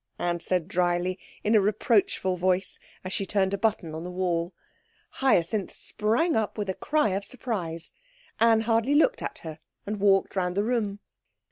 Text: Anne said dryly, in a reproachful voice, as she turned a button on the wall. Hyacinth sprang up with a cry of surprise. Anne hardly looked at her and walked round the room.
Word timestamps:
Anne 0.17 0.39
said 0.39 0.67
dryly, 0.67 1.19
in 1.43 1.53
a 1.53 1.61
reproachful 1.61 2.35
voice, 2.35 2.79
as 3.03 3.13
she 3.13 3.23
turned 3.23 3.53
a 3.53 3.57
button 3.59 3.93
on 3.93 4.03
the 4.03 4.09
wall. 4.09 4.51
Hyacinth 5.19 5.71
sprang 5.73 6.35
up 6.35 6.57
with 6.57 6.71
a 6.71 6.73
cry 6.73 7.09
of 7.09 7.23
surprise. 7.23 7.93
Anne 8.39 8.61
hardly 8.61 8.95
looked 8.95 9.21
at 9.21 9.37
her 9.43 9.59
and 9.85 9.99
walked 9.99 10.35
round 10.35 10.57
the 10.57 10.63
room. 10.63 10.97